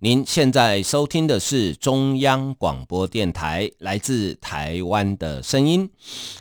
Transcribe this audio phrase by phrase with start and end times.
[0.00, 5.88] 您现在收听的是中央广播电台来自台湾的声音。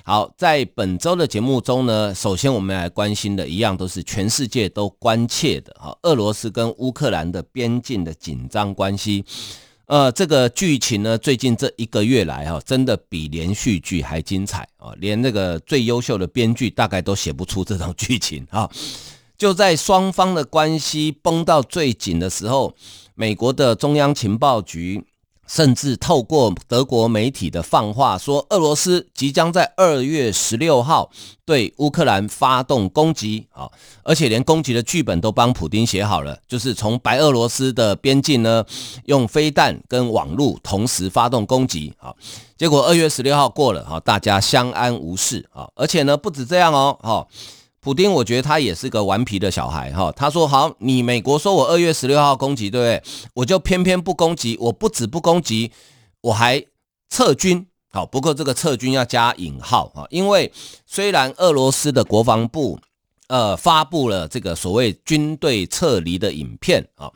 [0.03, 9.23] 好，在本周的节目中呢，首先我们来关心的一样都是全世界都关切的哈，俄罗斯跟乌克兰的边境的紧张关系。
[9.87, 14.93] 呃，这个剧情呢，最近这一个月来哈，真的比连续剧还精彩啊！
[14.99, 18.69] 连那个最优秀的编剧大概都写不出这种剧情啊！
[19.39, 22.75] 就在双方的关系绷到最紧的时候，
[23.15, 25.05] 美国的中央情报局。
[25.47, 31.09] 甚至透过德国媒体的放话说，俄罗斯即将在二月十六号
[31.43, 33.67] 对乌克兰发动攻击啊，
[34.03, 38.63] 而且连攻击的剧本都帮普丁写好了，就是从白俄罗斯的边境呢，
[39.05, 42.13] 用飞弹跟网路同时发动攻击啊。
[42.55, 47.27] 结果二月十六号过了哈，大家相安无事啊，而且呢不止这样哦，哈。
[47.81, 50.11] 普丁，我觉得他也是个顽皮的小孩哈。
[50.11, 53.03] 他说：“好，你美国说我二月十六号攻击，对不对？
[53.35, 55.71] 我就偏偏不攻击，我不止不攻击，
[56.19, 56.61] 我还
[57.09, 57.65] 撤军。
[57.89, 60.51] 好，不过这个撤军要加引号啊，因为
[60.85, 62.77] 虽然俄罗斯的国防部
[63.29, 67.09] 呃发布了这个所谓军队撤离的影片啊，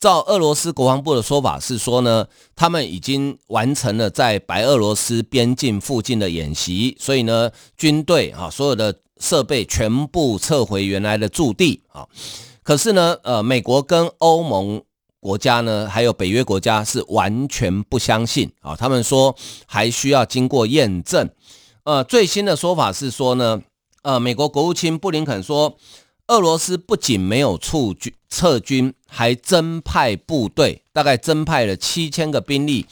[0.00, 12.06] 照俄罗斯国防部的说法是说呢，他们已经完成了在白俄罗斯边境附近的演习，所以呢，军队啊所有的。”设备全部撤回原来的驻地啊，
[12.62, 14.82] 可是呢，呃，美国跟欧盟
[15.20, 19.34] 国家呢，还有北约国家是完全不相信啊，他们说
[19.66, 21.28] 还需要经过验证。
[21.84, 23.62] 呃，最新的说法是说呢，
[24.02, 25.76] 呃，美国国务卿布林肯说，
[26.26, 32.86] 俄罗斯不仅没有促军撤军，还增派部队，大概增派了七千个兵力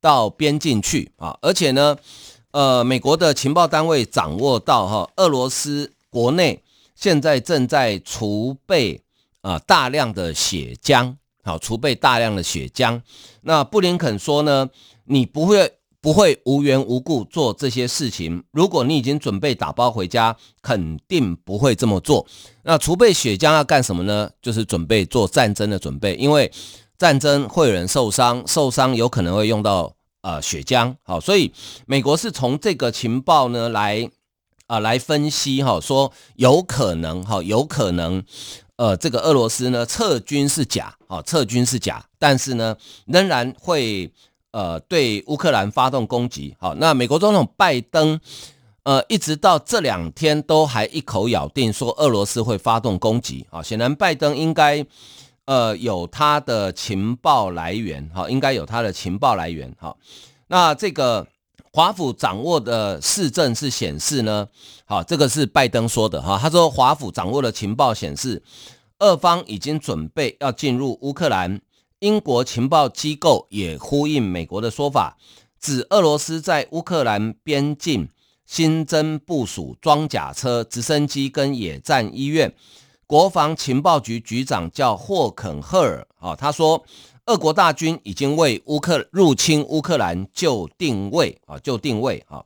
[0.00, 1.96] 到边境去啊，而且呢。
[2.50, 6.62] 呃，美国的情报单位掌握到哈，俄罗斯国内
[6.94, 9.02] 现在正在储备
[9.42, 11.14] 啊大量的血浆，
[11.44, 13.02] 好，储备大量的血浆。
[13.42, 14.70] 那布林肯说呢，
[15.04, 15.70] 你不会
[16.00, 18.42] 不会无缘无故做这些事情。
[18.50, 22.26] 如果你已经准备打包回家，肯定不会这么做。
[22.62, 24.30] 那储备血浆要干什么呢？
[24.40, 26.50] 就是准备做战争的准备，因为
[26.96, 29.92] 战争会有人受伤，受伤有可能会用到。
[30.28, 31.50] 呃，血浆好，所以
[31.86, 34.10] 美国是从这个情报呢来
[34.66, 38.22] 啊、来分析哈，说有可能哈，有可能
[38.76, 44.12] 呃，这个俄罗斯呢撤军是假，好，撤军是假，但是呢仍然会
[44.50, 46.54] 呃对乌克兰发动攻击。
[46.60, 48.20] 好，那美国总统拜登
[48.82, 53.46] 呃一直到这两天都还一口咬定说俄罗斯会发动攻击。
[53.50, 54.84] 好，显然拜登应该。
[55.48, 59.96] 呃，有他的情报来源，哈，应该有他的情报来源，哈。
[60.48, 61.26] 那这个
[61.72, 64.46] 华府掌握的市证是显示呢，
[64.84, 68.42] 好，这个是拜登说的，哈，他说华府掌握的情报显示，
[68.98, 71.58] 俄方已经准备要进入乌克兰。
[72.00, 75.16] 英国情报机构也呼应美国的说法，
[75.58, 78.06] 指俄罗斯在乌克兰边境
[78.44, 82.54] 新增部署装甲车、直升机跟野战医院。
[83.08, 86.84] 国防情报局局长叫霍肯赫尔啊，他说，
[87.24, 92.44] 俄国大军已经为乌克入侵乌克兰就定位啊，就定位啊。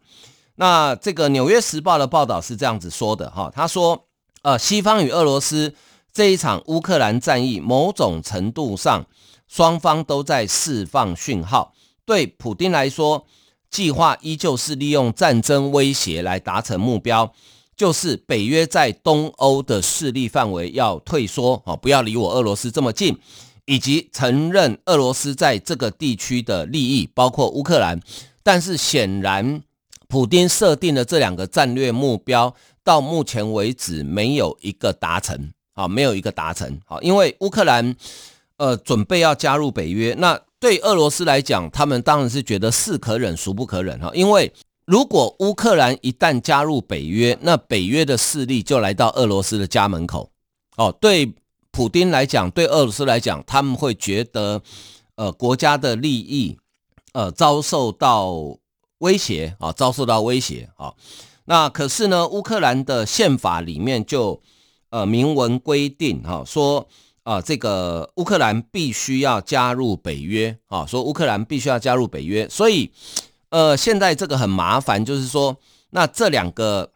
[0.54, 4.06] 那这个《纽约时报》的报道是这样子说的哈，他说，
[4.42, 5.74] 呃，西方与俄罗斯
[6.12, 9.04] 这一场乌克兰战役，某种程度上，
[9.48, 11.74] 双方都在释放讯号。
[12.06, 13.26] 对普京来说，
[13.68, 17.32] 计划依旧是利用战争威胁来达成目标。
[17.82, 23.18] 就是北约在东欧的势力范围要退缩啊，不要离我俄罗斯这么近，
[23.64, 27.98] 以及承认俄罗斯在这个地区的利益，包括乌克兰。
[28.44, 29.60] 但是显然，
[30.06, 37.96] 普丁设定的这两个战略目标，到目前为止没有一个达成啊，没有一个达成啊，因为乌克兰
[38.58, 44.52] 呃准备要加入北约，那对俄罗斯来讲，他们当然是觉得是可忍孰不可忍哈，因为。
[44.84, 50.30] 如果乌克兰一旦加入北约，那北约的势力就来到俄罗斯的家门口。
[50.76, 51.34] 哦，对
[51.70, 54.60] 普丁来讲，对俄罗斯来讲，他们会觉得，
[55.14, 56.58] 呃，国家的利益，
[57.12, 58.34] 呃，遭受到
[58.98, 60.92] 威胁啊，遭受到威胁啊。
[61.44, 64.42] 那可是呢，乌克兰的宪法里面就，
[64.90, 66.88] 呃，明文规定哈，说，
[67.22, 72.90] 啊，这个乌克兰必须要加入北约啊，说乌克兰必须要加入北约，所以
[73.52, 75.54] 呃，现在这个很麻烦，就是说，
[75.90, 76.90] 那这两个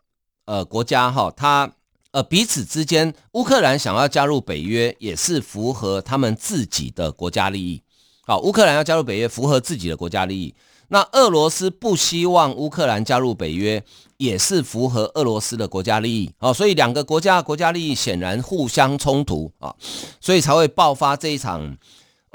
[0.47, 1.71] 呃国家哈，它
[2.13, 7.83] 呃彼此之间，乌克兰想要加入北约，也是符合他们自己的国家利益。
[8.27, 10.55] 好，乌克兰要加入北约，符合自己的国家利益。
[10.89, 13.85] 那俄罗斯不希望乌克兰加入北约，
[14.17, 19.75] 也是符合俄罗斯的国家利益啊，所以两个国家国家利益显然互相冲突啊，
[20.23, 21.77] 所以才会爆发这一场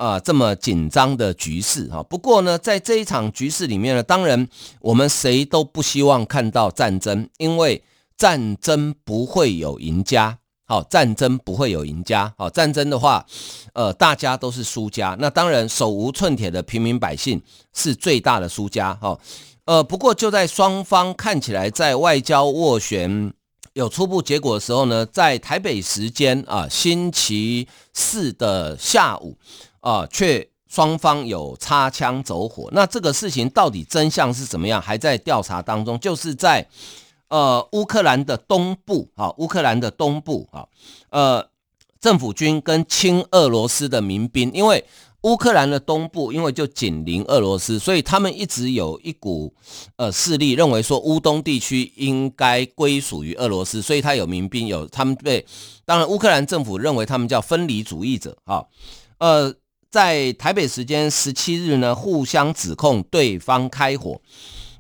[0.02, 2.02] 啊这么紧张的局势啊。
[2.02, 4.48] 不过呢，在这一场局势里面呢，当然
[4.80, 7.84] 我们谁都不希望看到战争，因为
[8.18, 10.40] 战争不会有赢家。
[10.66, 12.34] 好，战争不会有赢家。
[12.38, 13.26] 好，战争的话，
[13.74, 15.18] 呃，大家都是输家。
[15.20, 17.42] 那当然，手无寸铁的平民百姓
[17.74, 18.94] 是最大的输家。
[18.94, 19.20] 哈，
[19.66, 23.34] 呃，不过就在双方看起来在外交斡旋
[23.74, 29.38] 有初步结果的时候呢，在台北时间啊，星期四的下午
[29.82, 32.70] 啊，却双方有擦枪走火。
[32.72, 36.00] 那这个事情到底真相是怎么样，还在调查当中。
[36.00, 36.68] 就是在。
[37.32, 40.68] 呃，乌克兰的东部，啊，乌克兰的东部，啊，
[41.12, 41.48] 呃，
[42.02, 44.84] 政府军跟亲俄罗斯的民兵，因为
[45.22, 49.54] 乌克兰的东部，因为就紧邻俄罗斯，所以他们一直有一股
[49.96, 55.46] 呃势力认为说乌东地区应该归属于俄罗斯，所以他有民兵，有他们被，
[55.86, 58.66] 当然乌克兰政府认为他们叫分离主义者，啊，
[59.20, 59.54] 呃，
[59.92, 64.22] 在台北时间十七日呢，互相指控对方开火，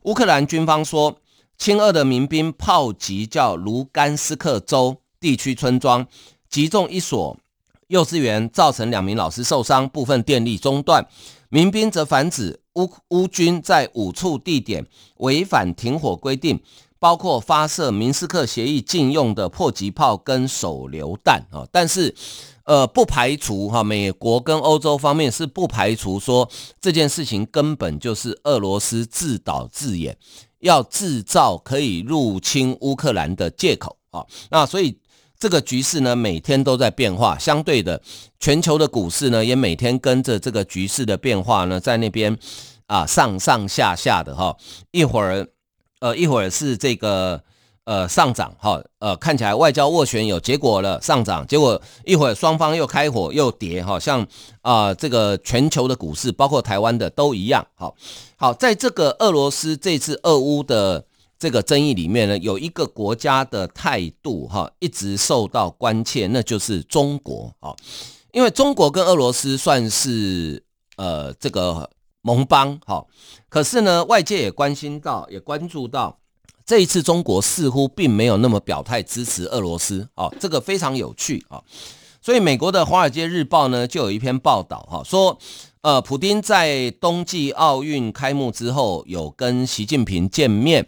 [0.03, 1.17] 乌克兰军方说。
[1.57, 6.07] 亲俄的民兵炮击叫卢甘斯克州地区村庄，
[6.49, 7.37] 击中一所
[7.85, 11.07] 幼稚园，造成两名老师受伤，部分电力中断。
[11.49, 14.87] 民兵则反指乌乌军在五处地点
[15.17, 16.59] 违反停火规定，
[16.97, 21.67] 包括发射明斯克协议禁用的迫击炮跟手榴弹啊。
[21.71, 22.15] 但是，
[22.71, 30.15] 呃，不排除哈，美国跟欧洲方面是不排除说这件事情根本就是俄罗斯自导自演。
[30.59, 34.97] 要制造可以入侵乌克兰的借口啊，那所以
[35.37, 37.37] 这个局势呢，每天都在变化。
[37.37, 38.01] 相对的，
[38.39, 42.37] 全球的股市呢，也每天跟着这个局势的变化呢，在那边
[42.85, 44.55] 啊上上下下的哈，
[44.91, 45.45] 一会儿
[45.99, 47.43] 呃一会儿是这个。
[47.83, 54.25] 呃，上涨哈，呃，看起来外交斡旋有结果了，上涨，结果一会儿双方又开火又跌哈，像
[54.61, 57.65] 啊、这个全球的股市，包括台湾的都一样。
[57.73, 57.95] 好，
[58.35, 61.03] 好，在这个俄罗斯这次俄乌的
[61.39, 67.75] 这个争议里面呢，有一个国家的态度哈，一直受到关切，那就是中国啊，
[68.31, 70.63] 因为中国跟俄罗斯算是
[70.97, 71.89] 呃这个
[72.21, 73.03] 盟邦哈，
[73.49, 76.19] 可是呢，外界也关心到，也关注到。
[76.65, 81.61] 这一次中国似乎并没有那么表态支持俄罗斯，哦，这个非常有趣啊。
[82.21, 85.37] 所以美国的《华尔街日报》呢就有一篇报道哈，说，
[85.81, 90.87] 呃，普丁在冬季奥运开幕之后有跟习近平见面，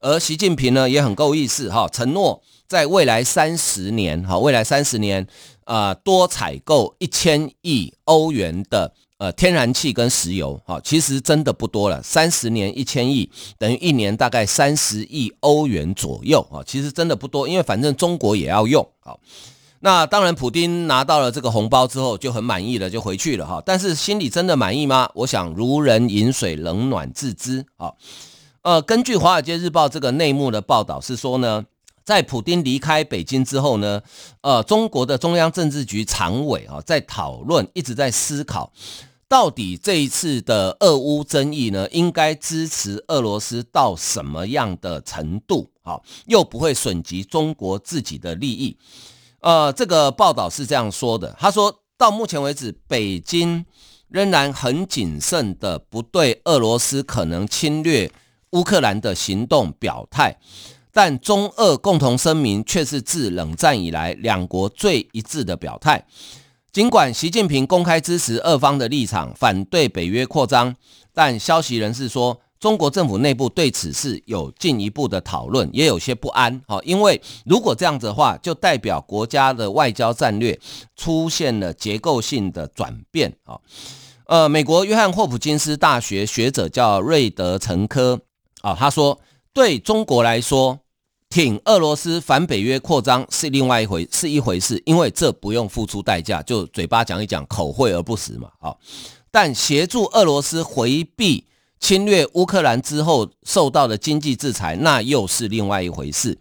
[0.00, 5.26] 而习近平呢也很够意思哈，承诺在未来三十年哈，未来三十年
[5.64, 8.92] 啊多采购一千亿欧元的。
[9.16, 12.02] 呃，天然气跟石油，好，其实真的不多了。
[12.02, 18.84] 三十年一千亿，等于一年大概三十亿欧元左右啊，其实真的不多，因为反正中国也要用。
[18.98, 19.20] 好，
[19.78, 23.62] 那当然，普丁拿到了这个红包之后就很满意了，就回去了哈。
[23.64, 25.08] 但是心里真的满意吗？
[25.14, 27.64] 我想如人饮水，冷暖自知。
[27.76, 27.92] 啊，
[28.62, 31.64] 呃，根据《华尔街日报》这个内幕的报道是说呢。
[32.04, 34.02] 在普丁离开北京之后呢，
[34.42, 38.70] 呃，中国的中央政治局常委啊，在讨论，一直在思考，
[39.26, 48.76] 到底这一次的俄乌争议呢，应该支持俄罗斯到什么样的程度啊，又不会损及中国自己的利益。
[49.40, 53.64] 呃，这个报道是这样说的，他说到目前为止，北京
[54.08, 58.12] 仍然很谨慎的不对俄罗斯可能侵略
[58.50, 60.38] 乌克兰的行动表态。
[60.94, 66.06] 但中俄共同声明却是自冷战以来两国最一致的表态。
[66.72, 70.74] 尽管习近平公开支持俄方的立场，反对北约扩张，
[71.12, 76.60] 但消息人士说，中国政府内部对此事有进一步的讨论，也有些不安。
[76.68, 80.58] 哈，因为如果这样子的话，就代表国家的外交战略
[80.94, 83.36] 出现了结构性的转变。
[83.42, 83.58] 啊，
[84.26, 88.20] 呃，美国约翰霍普金斯大学学者叫瑞德陈科
[88.62, 89.20] 啊，他说，
[89.52, 90.78] 对中国来说。
[91.34, 98.48] 挺俄罗斯反北约扩张是另外一回是一回事，因为这不用付出代价，就嘴巴讲一讲，口惠而不实嘛。
[98.60, 98.72] 啊，
[99.32, 101.44] 但协助俄罗斯回避
[101.80, 106.38] 侵略乌克兰之后受到的经济制裁，那又是另外一回事。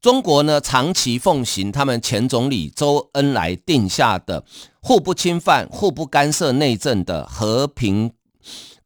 [0.00, 4.44] 中国呢长期奉行他们前总理周恩来定下的
[4.80, 8.12] 互不侵犯、互不干涉内政的和平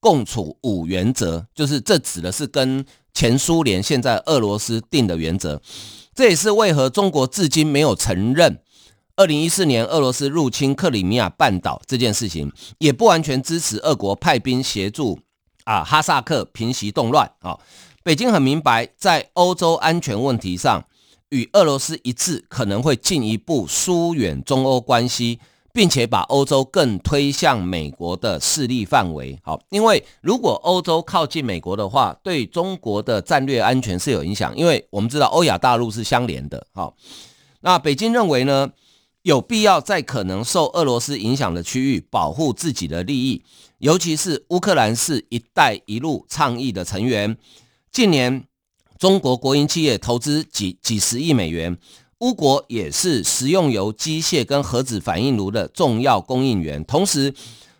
[0.01, 5.63] 共处五原则，就是这指的是跟前苏联现在俄罗斯定的原则。
[6.15, 8.61] 这也是为何中国至今没有承认
[9.17, 15.19] 二零一四年俄罗斯入侵克里米亚半岛这件事情，也不完全支持俄国派兵协助
[15.65, 17.59] 啊哈萨克平息动乱啊。
[18.03, 20.85] 北京很明白，在欧洲安全问题上
[21.31, 25.41] 与俄罗斯一致，可能会进一步疏远中欧关系。
[25.75, 29.37] 并且把欧洲更推向美国的势力范围。
[29.43, 34.57] 好，因为如果欧洲靠近美国的话，对中国的战略安全是有影响。
[34.57, 36.65] 因为我们知道欧亚大陆是相连的。
[36.73, 36.95] 好，
[37.63, 38.71] 那北京认为呢，
[39.23, 43.43] 有必要在可能受俄罗斯影响的区域保护自己的利益，
[43.79, 47.37] 尤其是乌克兰是一带一路倡议的成员。
[47.91, 48.45] 近年，
[48.97, 51.77] 中国国营企业投资几几十亿美元。
[52.25, 57.35] 乌国也是食用油、机械跟核子反应炉的重要供应源，同时，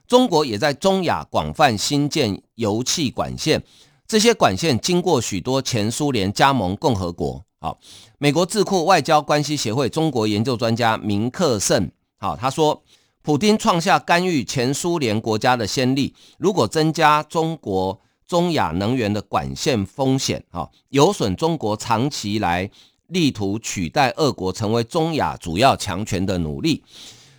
[0.07, 3.65] 中国也在中亚广泛新建油气管线，
[4.07, 7.43] 这些管线经过许多前苏联加盟共和国。
[7.59, 7.79] 好，
[8.19, 12.83] 美国智库外交关系协会中国研究专家明克胜，好，他说，
[13.23, 22.71] 普丁创下干预前苏联国家的先例，如果增加中国中亚能源的管线风险，好，有损中国长期来。
[23.15, 26.83] 力图取代俄国成为中亚主要强权的努力。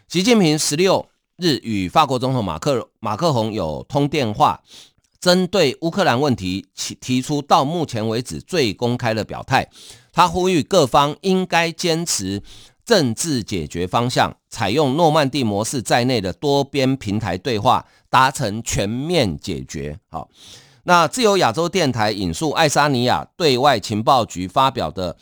[0.08, 1.06] 习近平十六
[1.36, 4.64] 日与法国总统马克马克宏有通电话，
[5.20, 9.70] 针对乌克兰问题提提出到目前为止最公开的表态。
[10.14, 12.42] 他呼吁各方应该坚持
[12.86, 20.00] 政治解决方向，采用诺曼底模式在内的多边平台对话，达成全面解决。
[20.10, 20.30] 好，
[20.84, 25.18] 那自由亚洲电台引述爱沙尼亚对外情报局发表的。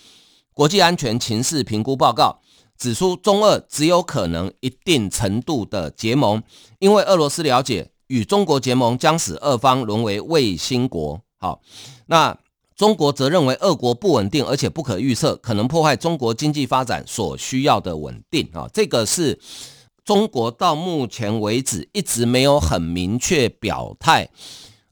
[0.54, 2.40] 国际安全情势评估报告
[2.78, 6.44] 指出，中俄只有可能一定程度的结盟，
[6.80, 11.22] 因为俄罗斯了解与中国结盟将使俄方沦为卫星国。
[11.38, 11.62] 好，
[12.08, 12.38] 那
[12.76, 18.50] 中国则认为俄国不稳定而且不可预测，可能破坏中国经济发展所需要的稳定。
[18.54, 19.40] 啊，这个是
[20.04, 24.30] 中国到目前为止一直没有很明确表态，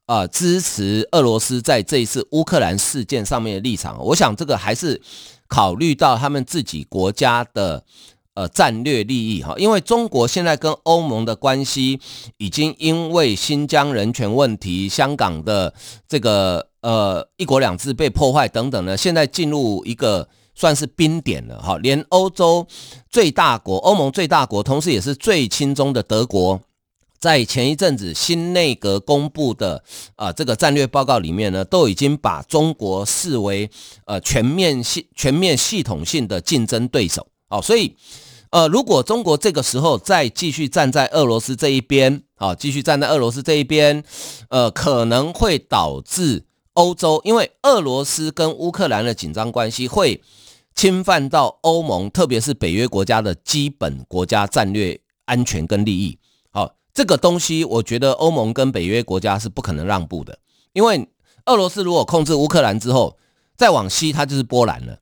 [0.06, 3.98] 啊，支持俄罗斯在这一次乌克兰事件上面的立场。
[4.06, 5.01] 我想这个还是。
[5.51, 7.84] 考虑到他们自己国家的
[8.36, 12.00] 呃战略利益哈，因为中国现在跟欧盟的关系
[12.38, 15.74] 已经因为新疆人权问题、香港的
[16.08, 21.77] 这个呃一国两制被破坏等等呢，现在进入一个算是冰点了哈。
[21.79, 22.65] 连欧洲
[23.10, 26.62] 最大国、欧盟最大国，同时也是最亲中的德国。
[27.21, 29.83] 在前一阵子新内阁公布的
[30.15, 33.69] 啊这个战略报告里面呢，都已经把中国视为
[34.05, 37.95] 呃全面系全面系统性的竞争对手哦，所以
[38.49, 44.03] 呃如果中国这个时候再继续站在俄罗斯这一边啊，继续站在俄罗斯这一边，
[44.49, 50.23] 呃可能会导致欧洲，因为俄罗斯跟乌克兰的紧张关系会
[50.73, 56.17] 侵犯到欧盟，特别是北约国家的基本国家战略安全跟利益。
[56.93, 60.38] 这个东西，我觉得欧盟跟北约国家是不可能让步的，
[60.74, 61.07] 因为
[61.45, 63.17] 俄罗斯如果控制乌克兰之后，
[63.55, 64.98] 再往西它就是波兰了，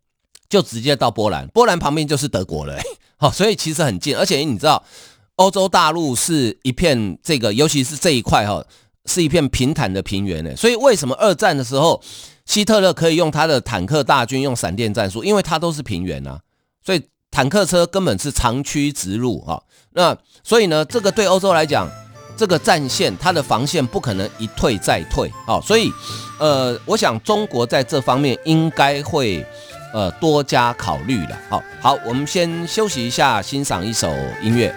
[0.47, 2.79] 就直接到波兰，波兰旁边就是德国了，
[3.17, 4.83] 好，所以其实很近，而且你知道，
[5.35, 8.63] 欧洲大陆是一片这个，尤其是这一块哈，
[9.05, 12.01] 是一片平坦的平原呢，所以为什么二战的时候
[12.45, 16.41] 希特勒可以用他的坦克大军用闪电战术，因为它都是平原啊，
[16.83, 17.01] 所以。
[17.31, 19.61] 坦克车根本是长驱直入啊，
[19.93, 21.89] 那所以呢，这个对欧洲来讲，
[22.35, 25.91] 这个战线它的防线不可能一退再退啊，所以
[26.39, 29.45] 呃，我想中国在这方面应该会
[29.93, 31.37] 呃多加考虑的。
[31.49, 34.73] 好，好，我们先休息一下，欣赏一首音乐。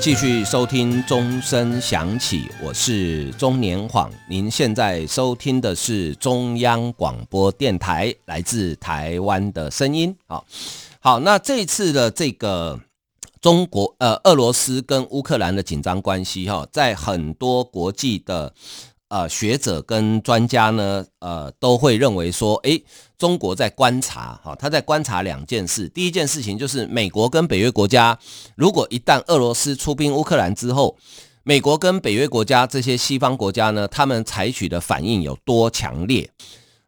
[0.00, 4.10] 继续收听钟声响起，我是钟年晃。
[4.30, 10.16] 您现在收听的是中央广播电台来自台湾的声音。
[10.26, 10.46] 好，
[11.00, 12.80] 好，那这次的这个
[13.42, 18.54] 中国呃，俄罗斯跟乌克兰的紧张关系哈，在很多国际的
[19.10, 22.82] 呃学者跟专家呢，呃，都会认为说，诶，
[23.18, 25.86] 中国在观察哈，他在观察两件事。
[25.90, 28.18] 第一件事情就是美国跟北约国家，
[28.56, 30.96] 如果一旦俄罗斯出兵乌克兰之后，
[31.42, 36.30] 美国跟北约国家这些西方国家呢，他们采取的反应有多强烈？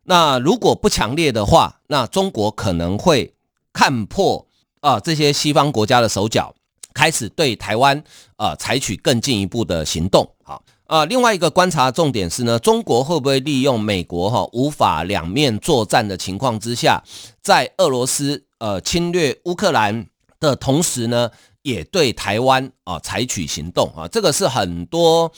[0.05, 3.35] 那如果不强烈的话，那中国可能会
[3.73, 4.47] 看破。
[4.81, 6.53] 啊，这些西方国家的手脚
[6.93, 8.03] 开始对台湾
[8.35, 10.29] 啊采取更进一步的行动。
[10.43, 10.61] 好，
[10.93, 17.03] 啊，另外一个观察重点是呢，中国会不会利用美国哈无法两面作战的情况之下，
[17.41, 20.07] 在俄罗斯呃侵略乌克兰
[20.39, 21.31] 的同时呢，
[21.63, 24.07] 也对台湾啊采取行动啊？
[24.07, 25.33] 这个是很多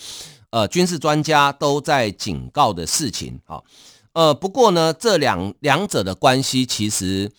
[0.50, 3.38] 呃军事专家都在警告的事情。
[3.46, 3.62] 啊，
[4.14, 7.30] 呃，不过呢，这两两者的关系其实。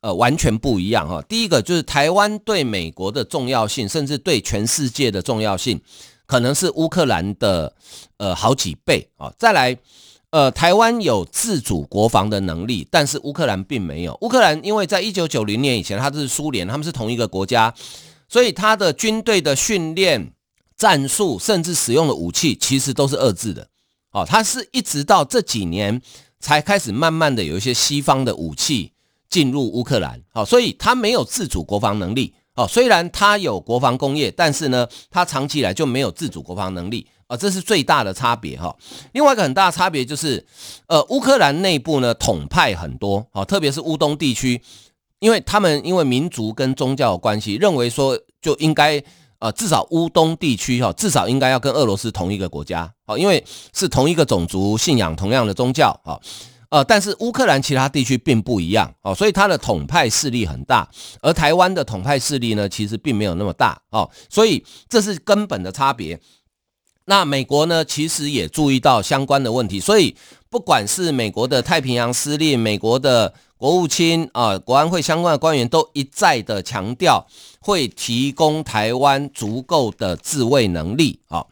[0.00, 1.22] 呃，完全不一样哈。
[1.22, 5.80] 第一个就是台湾对美国的重要性，甚至对全世界的重要性，
[6.26, 7.74] 可能是乌克兰的
[8.16, 9.32] 呃好几倍啊。
[9.38, 9.76] 再来，
[10.30, 14.16] 呃，台湾有自主国防的能力，但是乌克兰并没有。
[14.20, 17.74] 乌克兰因为在一九九零年以前，它是苏联，他们是同一个国家，
[18.28, 20.32] 所以它的军队的训练、
[20.76, 23.68] 战术，甚至使用的武器，其实都是遏制的。
[24.10, 26.00] 哦，它是一直到这几年
[26.40, 28.92] 才开始慢慢的有一些西方的武器。
[29.30, 38.74] 进入乌克兰，好，所以他没有自主国防能力，哦，虽然他有国防工业，但是呢，他长期以来就没有自主国防能力，啊，这是最大的差别哈。
[39.12, 40.46] 另外一个很大的差别就是，
[40.86, 44.62] 呃，乌克兰内部呢统派很多，好，特别是乌东地区，
[45.18, 49.02] 因为他们因为民族跟宗教的关系，认为说就应该，
[49.40, 56.22] 呃，至少乌东地区哈，至少应该要跟俄罗斯同一个国家，好，因为是同一个种族，信仰同样的宗教，好。
[56.74, 60.88] 呃，但是乌克兰其他地区并不一样哦，所以它的统派势力很大，
[61.22, 66.18] 而台湾的统派势力呢，其实并没有那么大哦，所以这是根本的差别。
[67.04, 70.16] 那美国呢，其实也注意到相关的问题，所以
[70.50, 77.24] 不管是美国的太平洋司令、美国的国务卿啊、国安会相关的官员，都一再的强调
[77.60, 81.46] 会提供台湾足够的自卫能力啊。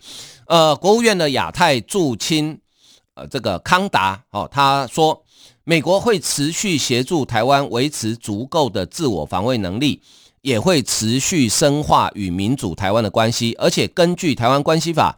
[0.49, 2.59] 呃，国务院的亚太驻青。
[3.15, 5.23] 呃，这个康达哦，他说，
[5.65, 10.01] 美国会持续协助台湾维持足够的自我防卫能力，
[10.41, 13.55] 也会持续深化与民主台湾的关系。
[13.59, 15.15] 而且，根据《台湾关系法》，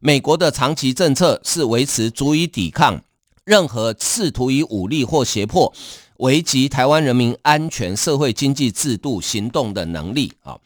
[0.00, 3.00] 美国的长期政策是维持足以抵抗
[3.44, 5.72] 任何试图以武力或胁迫
[6.16, 10.32] 危及台湾人民安全、社会经济制度行动的能力。
[10.42, 10.58] 啊，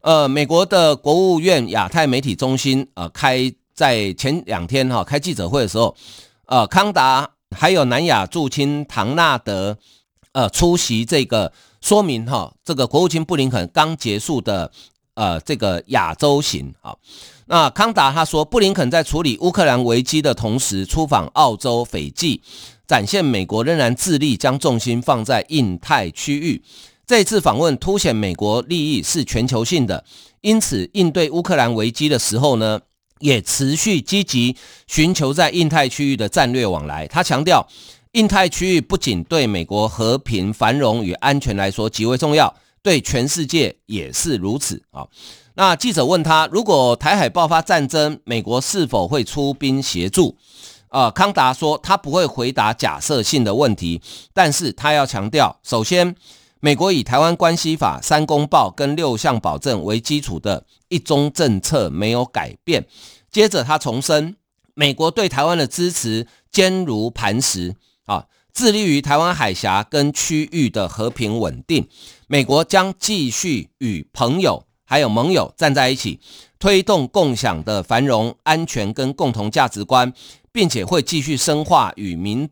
[0.00, 3.52] 呃，美国的国务院亚太媒体中心呃开。
[3.74, 5.94] 在前两天哈开记者会的时候，
[6.46, 9.76] 呃，康达还有南亚驻青唐纳德，
[10.32, 14.70] 呃，出席这个说明哈，这个国务卿布林肯刚结束的
[15.14, 16.94] 呃这个亚洲行啊。
[17.46, 22.40] 那康达他说，布林肯在处理乌克兰危机的同时出访澳洲、斐济，
[22.86, 26.62] 展现美国仍然致力将重心放在印太区域。
[27.06, 30.04] 这次访问凸显美国利益是全球性的，
[30.40, 32.80] 因此应对乌克兰危机的时候呢，
[33.24, 34.54] 也持续积极
[34.86, 37.08] 寻求在印太区域的战略往来。
[37.08, 37.66] 他强调，
[38.12, 45.06] 印太区域不仅对美国和平繁荣与安全来说极为重要，对全世界也是如此啊。
[45.54, 50.36] 那记者问他，如果台海爆发战争，美国是否会出兵协助？
[50.88, 54.02] 啊，康达说他不会回答假设性的问题，
[54.34, 56.14] 但是他要强调，首先。
[56.60, 62.82] 美国以《台湾关系法》三公报跟六项保证为基础的一中政策没有改变。
[63.34, 64.36] 接着，他重申
[64.74, 67.74] 美国对台湾的支持坚如磐石，
[68.06, 71.88] 啊，致力于台湾海峡跟区域的和平稳定。
[72.28, 76.20] 美国将继续与朋友还有盟友站在一起，
[76.60, 80.12] 推动共享的繁荣、安全跟共同价值观，
[80.52, 82.48] 并且会继续深化与民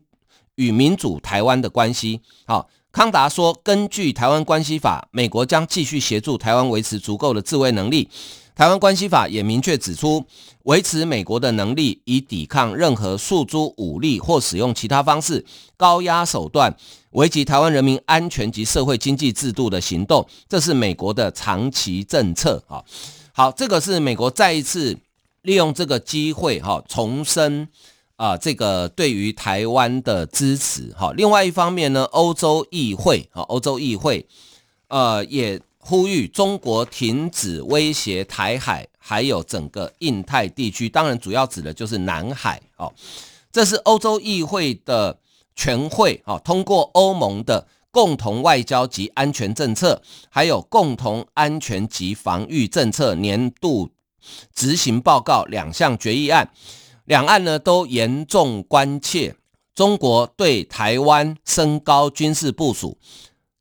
[0.55, 2.19] 与民主台湾的关系。
[2.45, 2.69] 好。
[2.91, 8.05] 康达说：“根据《台湾关系法》，美国将继续协助台湾维持足够的自卫能力。
[8.55, 10.23] 《台湾关系法》也明确指出，
[10.63, 15.43] 维持美国的能力，以抵抗任何诉诸武力或使用其他方式、
[15.75, 16.75] 高压手段，
[17.11, 20.25] 危及台湾人民安全及社会经济制度的行动。
[20.47, 22.63] 这是美国的长期政策。
[22.67, 22.85] 好，
[23.33, 24.97] 好，这个是美国再一次
[25.41, 27.67] 利用这个机会，哈，重申。”
[28.15, 34.25] 啊，这个对于台湾的支持，哈，另外一方面呢，欧洲议会，哈，欧洲议会，
[34.87, 42.91] 呃，也呼吁中国停止威胁台海，还有整个印太地区，当然主要指的就是南海，哦，
[43.51, 45.19] 这是欧洲议会的
[45.55, 53.89] 全会，哈，通过欧盟的共同外交及安全政策，还有共同安全及防御政策年度
[54.55, 56.49] 执行报告两项决议案。
[57.05, 59.35] 两岸呢都严重关切
[59.75, 62.97] 中国对台湾升高军事部署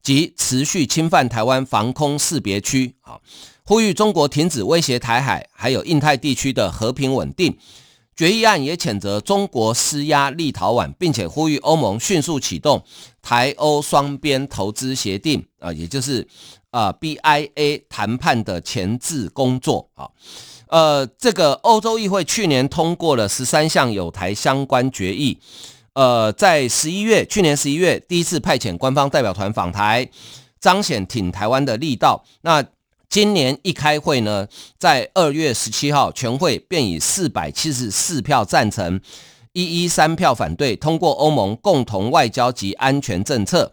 [0.02, 3.20] 及持续侵犯台湾防空识别区，啊，
[3.64, 7.56] 呼吁中国停止威胁台海还有印太地区的和平稳定。
[8.14, 12.84] 决议案也谴责中国施压立陶宛，并且呼吁欧盟迅速启动
[13.22, 16.28] 台欧双边投资协定啊，也就是
[16.70, 20.10] 啊 BIA 谈判的前置工作啊。
[20.68, 25.38] 呃，这个欧洲议会去年通过了十三项有台相关决议，
[25.94, 30.08] 呃，在十一月，去年十一月第一次派遣官方代表团访台，
[30.58, 32.24] 彰显挺台湾的力道。
[32.40, 32.64] 那
[33.10, 38.98] 今年一开会呢，在二月十七号全会便以四百七十四票赞成，
[39.52, 43.70] 一一三票反对通过欧盟共同外交及安全政策，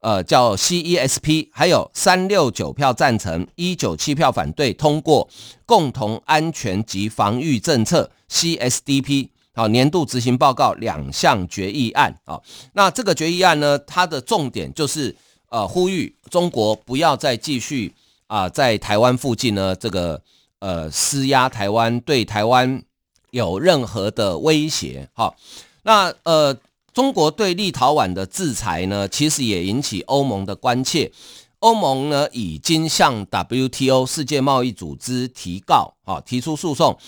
[0.00, 5.28] 呃，叫 CESP，还有三六九票赞成，一九七票反对通过
[5.64, 12.40] 共同安全及防御政策 CSDP，好，年度执行报告两项决议案啊。
[12.74, 15.14] 那这个决议案呢，它的重点就是
[15.48, 17.94] 呃，呼吁中国不要再继续。
[18.28, 20.22] 啊，在台湾附近呢，这个
[20.58, 22.82] 呃施压台湾，对台湾
[23.30, 25.34] 有任何的威胁，哈，
[25.82, 26.56] 那呃
[26.94, 31.12] 中国对立陶宛的制裁呢，其实也引起欧盟的关切。
[31.58, 36.98] 欧盟呢已经向 WTO 世界贸易组织提告，啊，提出诉讼。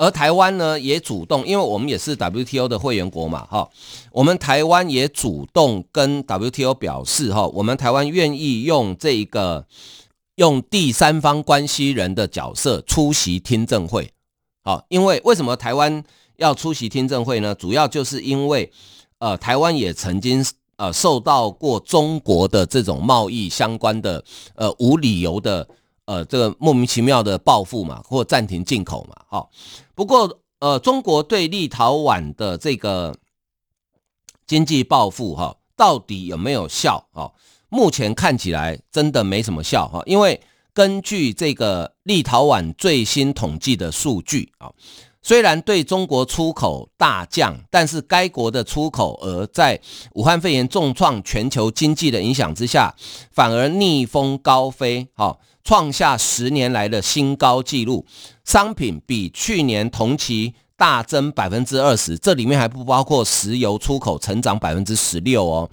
[0.00, 3.68] 而台湾呢也主动，因为我们也是 WTO 的会员国嘛，哈，
[4.10, 9.66] 我们台湾也主动跟 WTO 表示，哈，我们台湾愿意用这一个。
[10.36, 14.10] 用第三方关系人的角色出席听证会，
[14.62, 16.02] 好，因为为什么台湾
[16.36, 17.54] 要出席听证会呢？
[17.54, 18.72] 主要就是因为，
[19.18, 20.42] 呃，台湾也曾经
[20.76, 25.68] 呃受到过中国的这种贸易相关的呃无理由的
[26.10, 29.48] 呃这个莫名其妙的报复嘛，或暂停进口嘛，好，
[29.94, 33.14] 不过呃中国对立陶宛的这个
[34.44, 37.30] 经济报复哈，到底有没有效啊？
[37.68, 40.40] 目前看起来真的没什么效哈，因为
[40.74, 44.72] 根据这个立陶宛最新统计的数据啊，
[45.22, 49.80] 虽然对中国出口大降，但是该国的出口额在
[50.14, 52.92] 武汉肺炎重创全球经济的影响之下，
[53.30, 58.04] 反而逆风高飞，哈，创下十年来的新高纪录，
[58.44, 65.70] 商品比去年同期大增百分之二十，这里面还不包括石油出口成长百分之十六哦。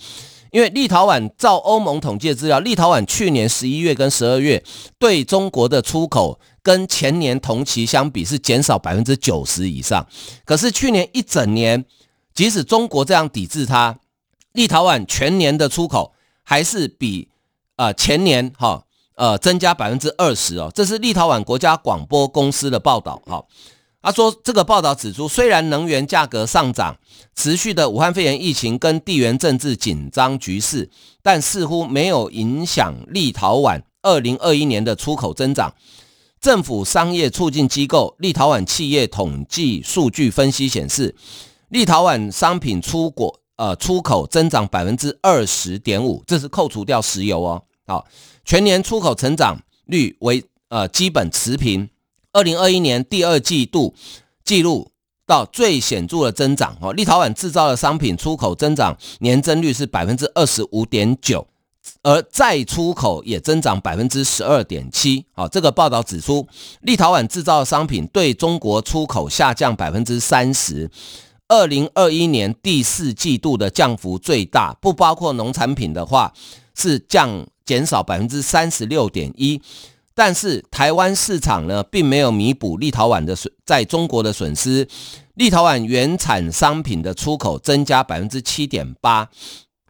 [0.51, 4.63] 因为立陶宛照欧盟统计的资料，立陶宛去年十一月跟十二月
[4.97, 10.07] 对中国的出口跟前年同期相比是减少百分之九十以上。
[10.45, 11.83] 可是去年一整年，
[12.33, 13.99] 即使中国这样抵制它，
[14.53, 17.27] 立陶宛全年的出口还是比
[17.75, 18.85] 呃前年哈
[19.17, 20.71] 呃增加百分之二十哦。
[20.73, 23.43] 这是立陶宛国家广播公司的报道哈。
[23.99, 26.95] 他说：“这个报道指出，虽然能源价格上涨，
[27.35, 30.89] 持续的武汉肺炎疫情跟地缘政治紧张局势，
[31.21, 35.73] 但似乎没有影响立陶宛二零二一年的出口增长。
[36.39, 41.13] 政府商业促进机构立陶宛企业统计数据分析显示，
[41.67, 47.61] 立陶宛商品出国呃出口增长百分之二十点五，这是扣除掉石油哦。
[47.87, 48.05] 好，
[48.47, 51.89] 全年出口成长率为呃基本持平。”
[52.31, 53.93] 二零二一年第二季度
[54.45, 54.91] 记录
[55.25, 61.45] 到最显著的增长哦，立陶宛制造的商品出口增长年增率是百分之二十五点九，
[62.03, 65.25] 而再出口也增长百分之十二点七。
[65.33, 66.47] 好，这个报道指出，
[66.81, 70.89] 立陶宛制造的商品对中国出口下降百分之三十，
[71.49, 76.31] 二零二一年第四季度的降幅最大，不包括农产品的话
[76.75, 79.61] 是降减少百分之三十六点一。
[80.15, 84.87] 但是台湾市场呢，并没有弥补立陶宛的损在中国的损失。
[85.35, 89.29] 立陶宛原产商品的出口增加百分之七点八，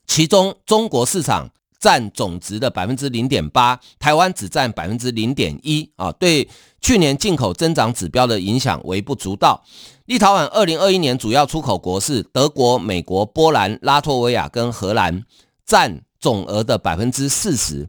[0.05, 6.11] 其中中国市场占总值的百分之零点八，台湾只占百分之零点一啊。
[6.11, 6.49] 对
[6.81, 9.63] 去年进口增长指标的影响微不足道。
[10.07, 15.23] 立陶宛二零二一年主要出口国是德国、美国、波兰、拉脱维亚跟荷兰，
[15.65, 17.87] 占总额的百分之四十。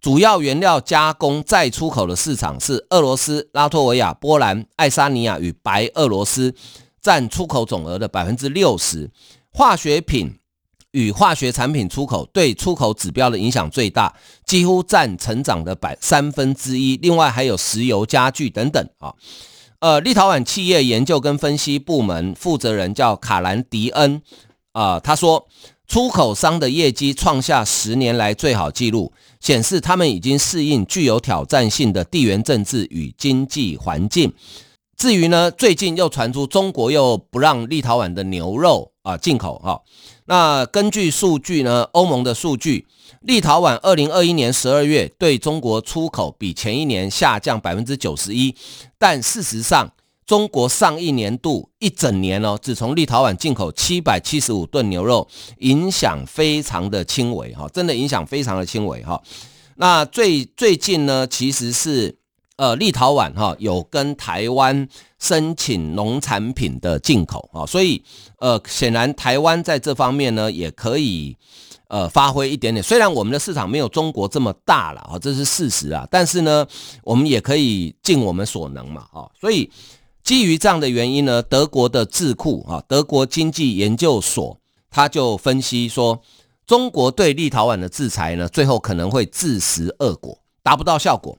[0.00, 6.54] 主要原料加工再出口的市场是俄罗斯、拉脱维亚、波兰、爱沙尼亚与白俄罗斯，
[7.02, 9.10] 占出口总额的百分之六十。
[9.50, 10.38] 化学品
[10.92, 14.14] 与化学产品出口对出口指标的影响最大，
[14.46, 16.96] 几乎占成长的百三分之一。
[16.96, 19.12] 另外还有石油、家具等等啊。
[19.80, 24.22] 呃，立陶宛企业研究跟分析部门负责人叫卡兰迪恩
[24.72, 25.46] 啊，他说。
[25.86, 34.32] 出口商的业绩创下十年来最好纪录，显示他们已经适应具有挑战性的地缘政治与经济环境。
[34.96, 39.82] 至于呢，最近又传出中国又不让立陶宛的牛肉啊进口哈。
[40.26, 42.86] 那根据数据呢，欧盟的数据，
[43.20, 48.54] 立陶宛二零二一年十二月对中国出口比前一年下降百分之九十一，
[48.98, 49.92] 但事实上，
[50.26, 59.22] 中国上一年度一整年哦，只从立陶宛进口七百七十五吨牛肉，影响非常的轻微哈，真的影响非常的轻微哈。
[59.76, 62.16] 那最最近呢，其实是
[62.56, 68.02] 呃立陶宛哈有跟台湾申请农产品的进口啊，所以
[68.38, 71.36] 呃显然台湾在这方面呢也可以
[71.88, 76.66] 呃发挥一点点，虽然我们的市场没有中国这么大了啊，这是事实啊，但是呢
[77.02, 79.70] 我们也可以尽我们所能嘛啊，所以。
[80.24, 84.58] 基于这样的原因呢，德国的智库啊，德国经济研究所，
[84.90, 86.22] 他就分析说，
[86.66, 91.38] 中国对立陶宛的制裁呢，最后可能会自食恶果，达不到效果。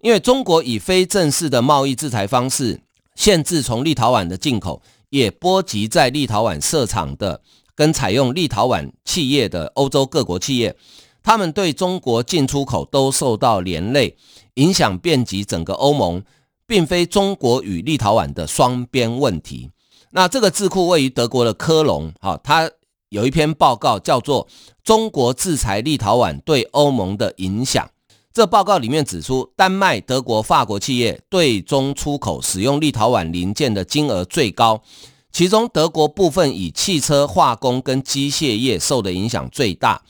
[0.00, 2.80] 因为中国以非正式的贸易制裁方式
[3.14, 7.40] 限制从立陶宛的进口，也波及在立陶宛设厂的
[7.76, 10.74] 跟采用立陶宛企业的欧洲各国企业，
[11.22, 14.16] 他们对中国进出口都受到连累，
[14.54, 16.20] 影响遍及整个欧盟。
[16.66, 19.70] 并非中国与立陶宛的双边问题。
[20.10, 22.70] 那这个智库位于德国的科隆，哈，它
[23.08, 24.46] 有一篇报告叫做
[24.82, 27.84] 《中国制裁立陶宛对欧盟的影响》。
[28.32, 34.82] 这报告里面指出，丹麦、德国、法国企业对中出口使用立陶宛零件的金额最高，
[35.30, 40.02] 其中德国部分以汽车、化工跟机械业受的影响最大。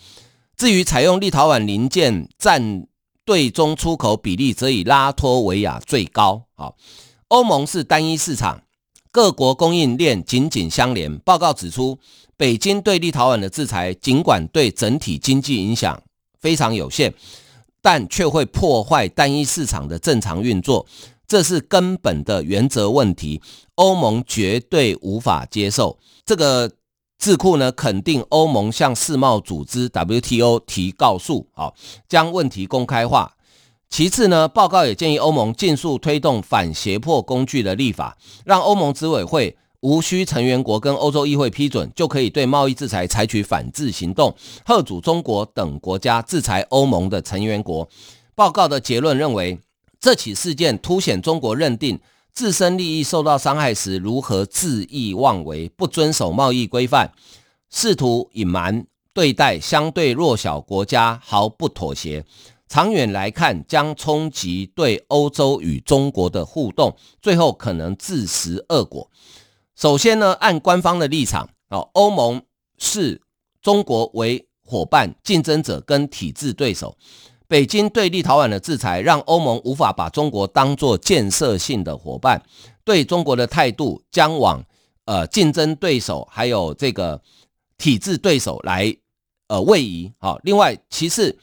[0.57, 2.87] 至于采用立陶宛零件占
[3.25, 6.45] 对中出口比例则以拉脱维亚最高。
[6.55, 6.77] 好，
[7.29, 8.63] 欧盟是单一市场，
[9.11, 11.19] 各国供应链紧紧相连。
[11.19, 11.99] 报告指出，
[12.37, 16.03] 北京对立陶宛的制裁，尽管对整体经济影响
[16.41, 17.15] 非常有限，
[17.81, 20.87] 但却会破坏单一市场的正常运作，
[21.27, 23.41] 这是根本的原则问题。
[23.77, 26.71] 欧盟绝对无法接受这个。
[27.25, 31.75] 智库呢肯定欧盟向世贸组织 WTO 提告诉，好，
[32.07, 33.35] 将问题公开化。
[33.89, 47.89] 其次呢，报告也建议欧盟尽速推动反胁迫工具的立法，让欧盟执委会无需成员国跟欧洲议会批准，就可以对贸易制裁采取反制行动，吓阻中国等国家制裁欧盟的成员国。
[48.35, 49.59] 报告的结论认为，
[49.99, 51.99] 这起事件凸显中国认定。
[52.35, 57.13] 自身利益受到伤害时，如何恣意妄为、不遵守贸易规范、
[57.71, 62.25] 试图隐瞒、对待相对弱小国家毫不妥协，
[62.69, 69.09] 长远来看将冲击对欧洲与中国的互动，最后可能自食恶果。
[69.77, 72.43] 首先呢，按官方的立场，哦，欧盟
[72.79, 73.23] 视
[73.63, 76.97] 中国为伙伴、竞争者跟体制对手。
[77.47, 82.43] 北京对立陶宛的制裁，让欧盟无法把中国当作建设性的伙伴，
[82.85, 84.65] 对中国的态度将往
[85.05, 87.21] 呃竞争对手还有这个
[87.77, 88.97] 体制对手来
[89.49, 90.11] 呃位移。
[90.19, 91.39] 好，另外其次，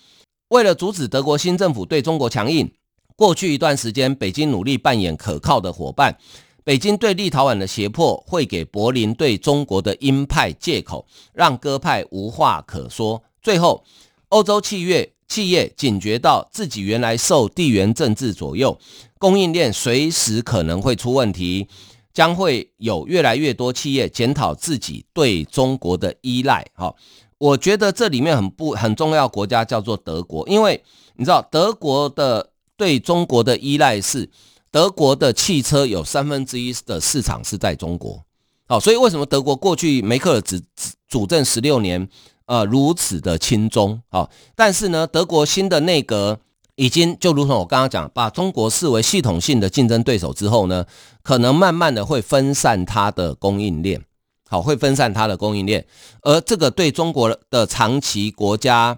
[0.47, 2.69] 为了阻止德国新政府对中国强硬，
[3.15, 6.17] 过去一段时间，北京努力扮演可靠的伙伴。
[6.63, 13.21] 北京对立陶宛的胁迫，会给柏林对中国的鹰派借口，让鸽派无话可说。
[13.41, 13.83] 最后，
[14.29, 15.13] 欧洲企业。
[15.31, 18.77] 企业警觉到自己原来受地缘政治左右，
[19.17, 21.69] 供应链随时可能会出问题，
[22.13, 26.67] 将会有越来越多企业检讨自己对中国的依赖。
[26.73, 26.97] 好，
[27.37, 30.83] 我觉得这里面很不很重要，国家叫做德国，因为
[31.15, 34.29] 你知道德国的对中国的依赖是
[34.69, 38.21] 德国的汽车有三分之一的市场是在中国。
[38.67, 40.61] 好，所以为什么德国过去梅克尔只
[41.07, 42.09] 主政十六年？
[42.45, 46.39] 呃，如此的轻松，好，但是呢，德国新的内阁
[46.75, 50.85] 已经就如同我刚刚讲，把中国视为系统性的竞争对手之后呢，
[51.23, 54.03] 可能慢慢的会分散它的供应链，
[54.49, 55.85] 好，会分散它的供应链，
[56.23, 58.97] 而这个对中国的长期国家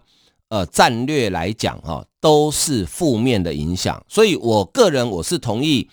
[0.49, 4.03] 呃战略来讲，哈，都是负面的影响。
[4.07, 5.87] 所以我个人我是同意，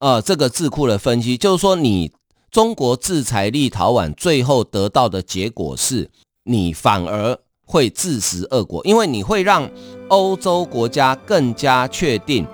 [0.00, 2.12] 呃，这个智库的分析，就是说你
[2.50, 6.10] 中国制裁立陶宛，最后得到的结果是。
[6.48, 9.68] 你反而会自食恶果，因为你会让
[10.08, 12.46] 欧洲国家更加确定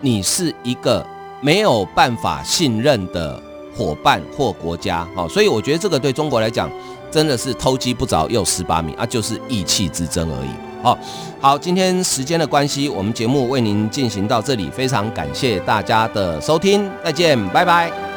[0.00, 1.06] 你是一个
[1.40, 3.40] 没有办法信任的
[3.76, 5.06] 伙伴或国家。
[5.14, 6.68] 好，所以我觉得这个对中国来讲
[7.08, 10.50] 真的是偷鸡不着又十八米啊，就是意气之争而已。
[10.82, 10.98] 好，
[11.40, 18.15] 好，今天时间的关系，我们节目为您进行到这里，非常感谢大家的收听，再见，拜拜。